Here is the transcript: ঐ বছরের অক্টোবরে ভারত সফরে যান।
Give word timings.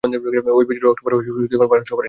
ঐ 0.03 0.07
বছরের 0.07 0.85
অক্টোবরে 0.85 1.15
ভারত 1.67 1.83
সফরে 1.83 1.87
যান। 1.87 1.99